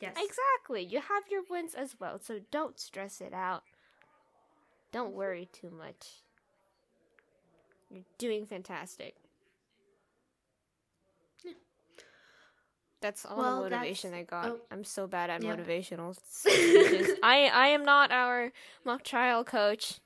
Yes, 0.00 0.16
Exactly. 0.16 0.82
You 0.84 1.00
have 1.00 1.24
your 1.30 1.42
wins 1.48 1.74
as 1.74 1.98
well, 2.00 2.18
so 2.18 2.40
don't 2.50 2.78
stress 2.80 3.20
it 3.20 3.32
out. 3.32 3.62
Don't 4.92 5.14
worry 5.14 5.48
too 5.52 5.70
much. 5.70 6.23
You're 7.94 8.02
doing 8.18 8.44
fantastic. 8.46 9.14
Yeah. 11.44 11.52
That's 13.00 13.24
all 13.24 13.36
Well, 13.38 13.62
the 13.62 13.70
motivation 13.70 14.14
I 14.14 14.22
got. 14.22 14.46
oh. 14.50 14.60
I'm 14.70 14.84
so 14.84 15.06
bad 15.06 15.30
at 15.30 15.42
Yep. 15.42 15.58
motivational 15.58 16.16
speeches. 16.28 17.10
I 17.22 17.46
I 17.46 17.68
am 17.68 17.84
not 17.84 18.10
our 18.10 18.52
mock 18.84 19.02
trial 19.04 19.44
coach. 19.44 20.00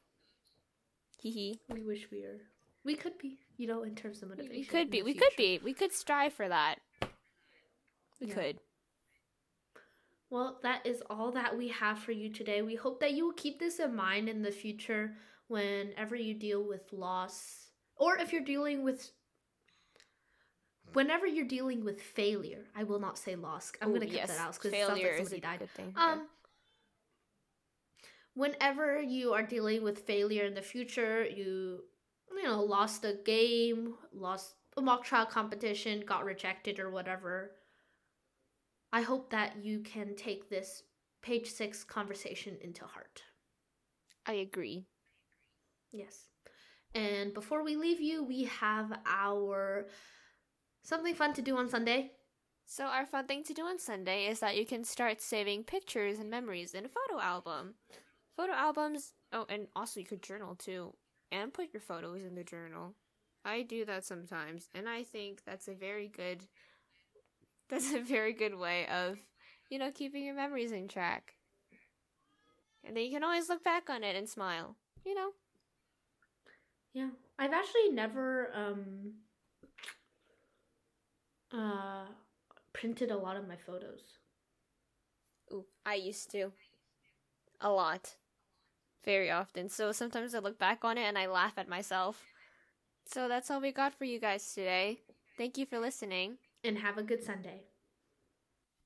Hee 1.20 1.30
hee. 1.30 1.60
we 1.68 1.82
wish 1.82 2.08
we 2.10 2.22
were. 2.22 2.40
We 2.84 2.94
could 2.94 3.18
be, 3.18 3.38
you 3.56 3.66
know, 3.66 3.82
in 3.82 3.94
terms 3.94 4.22
of 4.22 4.28
motivation. 4.28 4.56
We 4.60 4.64
could 4.64 4.90
be. 4.90 5.02
We 5.02 5.14
could 5.14 5.34
be. 5.36 5.58
We 5.62 5.72
could 5.74 5.92
strive 5.92 6.32
for 6.32 6.48
that. 6.48 6.76
We 8.20 8.28
Yeah. 8.28 8.34
could. 8.34 8.60
Well, 10.30 10.58
that 10.62 10.84
is 10.86 11.02
all 11.08 11.32
that 11.32 11.56
we 11.56 11.68
have 11.68 11.98
for 11.98 12.12
you 12.12 12.30
today. 12.30 12.60
We 12.60 12.74
hope 12.74 13.00
that 13.00 13.12
you 13.14 13.24
will 13.24 13.32
keep 13.32 13.58
this 13.58 13.78
in 13.78 13.96
mind 13.96 14.28
in 14.28 14.42
the 14.42 14.52
future 14.52 15.16
whenever 15.48 16.14
you 16.14 16.34
deal 16.34 16.62
with 16.62 16.92
loss 16.92 17.67
or 17.98 18.18
if 18.18 18.32
you're 18.32 18.44
dealing 18.44 18.82
with 18.84 19.12
whenever 20.92 21.26
you're 21.26 21.46
dealing 21.46 21.84
with 21.84 22.00
failure, 22.00 22.64
I 22.74 22.84
will 22.84 23.00
not 23.00 23.18
say 23.18 23.36
loss. 23.36 23.72
I'm 23.80 23.90
Ooh, 23.90 23.92
gonna 23.92 24.06
cut 24.06 24.14
yes. 24.14 24.28
that 24.28 24.38
out 24.38 24.54
because 24.54 24.74
it 24.74 24.80
sounds 24.80 25.00
Failure 25.00 25.12
like 25.12 25.20
is 25.20 25.32
a 25.32 25.40
somebody 25.40 25.40
died. 25.40 25.68
thing. 25.74 25.96
yeah. 25.96 26.12
Um, 26.12 26.28
whenever 28.34 29.00
you 29.00 29.32
are 29.34 29.42
dealing 29.42 29.82
with 29.82 30.00
failure 30.06 30.44
in 30.44 30.54
the 30.54 30.62
future, 30.62 31.24
you 31.26 31.84
you 32.34 32.42
know 32.44 32.62
lost 32.62 33.04
a 33.04 33.14
game, 33.24 33.94
lost 34.12 34.54
a 34.76 34.82
mock 34.82 35.04
trial 35.04 35.26
competition, 35.26 36.00
got 36.06 36.24
rejected 36.24 36.78
or 36.78 36.90
whatever. 36.90 37.52
I 38.92 39.00
hope 39.00 39.30
that 39.30 39.64
you 39.64 39.80
can 39.80 40.14
take 40.14 40.50
this 40.50 40.82
page 41.22 41.50
six 41.50 41.84
conversation 41.84 42.58
into 42.60 42.84
heart. 42.84 43.22
I 44.26 44.34
agree. 44.34 44.86
Yes. 45.92 46.27
And 46.98 47.32
before 47.32 47.62
we 47.62 47.76
leave 47.76 48.00
you, 48.00 48.24
we 48.24 48.44
have 48.44 48.92
our 49.06 49.86
something 50.82 51.14
fun 51.14 51.32
to 51.34 51.42
do 51.42 51.56
on 51.56 51.68
Sunday. 51.68 52.12
So 52.66 52.84
our 52.84 53.06
fun 53.06 53.26
thing 53.26 53.44
to 53.44 53.54
do 53.54 53.62
on 53.62 53.78
Sunday 53.78 54.26
is 54.26 54.40
that 54.40 54.56
you 54.56 54.66
can 54.66 54.82
start 54.84 55.20
saving 55.20 55.64
pictures 55.64 56.18
and 56.18 56.28
memories 56.28 56.74
in 56.74 56.84
a 56.84 56.88
photo 56.88 57.22
album. 57.22 57.74
Photo 58.36 58.52
albums, 58.52 59.14
oh, 59.32 59.46
and 59.48 59.68
also 59.76 60.00
you 60.00 60.06
could 60.06 60.22
journal 60.22 60.56
too, 60.56 60.94
and 61.30 61.54
put 61.54 61.72
your 61.72 61.80
photos 61.80 62.24
in 62.24 62.34
the 62.34 62.44
journal. 62.44 62.94
I 63.44 63.62
do 63.62 63.84
that 63.84 64.04
sometimes, 64.04 64.68
and 64.74 64.88
I 64.88 65.04
think 65.04 65.42
that's 65.46 65.68
a 65.68 65.74
very 65.74 66.08
good. 66.08 66.44
That's 67.70 67.92
a 67.92 68.00
very 68.00 68.32
good 68.32 68.54
way 68.54 68.86
of, 68.86 69.18
you 69.68 69.78
know, 69.78 69.90
keeping 69.90 70.24
your 70.24 70.34
memories 70.34 70.72
in 70.72 70.88
track. 70.88 71.34
And 72.82 72.96
then 72.96 73.04
you 73.04 73.10
can 73.10 73.22
always 73.22 73.50
look 73.50 73.62
back 73.62 73.90
on 73.90 74.02
it 74.02 74.16
and 74.16 74.26
smile. 74.26 74.76
You 75.04 75.14
know. 75.14 75.32
Yeah. 76.92 77.10
I've 77.38 77.52
actually 77.52 77.90
never 77.92 78.50
um 78.54 79.12
uh 81.52 82.06
printed 82.72 83.10
a 83.10 83.16
lot 83.16 83.36
of 83.36 83.48
my 83.48 83.56
photos. 83.56 84.18
Ooh, 85.52 85.64
I 85.86 85.94
used 85.94 86.30
to. 86.32 86.52
A 87.60 87.70
lot. 87.70 88.16
Very 89.04 89.30
often. 89.30 89.68
So 89.68 89.92
sometimes 89.92 90.34
I 90.34 90.38
look 90.40 90.58
back 90.58 90.84
on 90.84 90.98
it 90.98 91.02
and 91.02 91.16
I 91.16 91.26
laugh 91.26 91.54
at 91.56 91.68
myself. 91.68 92.24
So 93.06 93.28
that's 93.28 93.50
all 93.50 93.60
we 93.60 93.72
got 93.72 93.94
for 93.94 94.04
you 94.04 94.20
guys 94.20 94.52
today. 94.52 95.00
Thank 95.38 95.56
you 95.56 95.64
for 95.64 95.78
listening. 95.78 96.36
And 96.62 96.78
have 96.78 96.98
a 96.98 97.02
good 97.02 97.24
Sunday. 97.24 97.62